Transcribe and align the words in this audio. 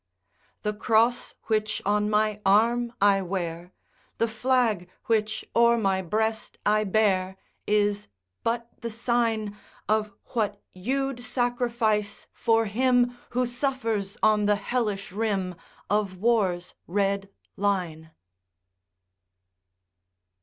The 0.63 0.73
cross 0.73 1.35
which 1.43 1.79
on 1.85 2.09
my 2.09 2.41
arm 2.43 2.91
I 2.99 3.21
wear, 3.21 3.71
The 4.17 4.27
flag 4.27 4.89
which 5.05 5.45
o'er 5.55 5.77
my 5.77 6.01
breast 6.01 6.57
I 6.65 6.85
bear, 6.85 7.37
Is 7.67 8.07
but 8.41 8.67
the 8.81 8.89
sign 8.89 9.55
Of 9.87 10.11
what 10.33 10.59
you 10.73 11.13
'd 11.13 11.19
sacrifice 11.21 12.25
for 12.33 12.65
him 12.65 13.15
Who 13.37 13.45
suffers 13.45 14.17
on 14.23 14.47
the 14.47 14.55
hellish 14.55 15.11
rim 15.11 15.53
Of 15.87 16.17
war's 16.17 16.73
red 16.87 17.29
line. 17.55 18.09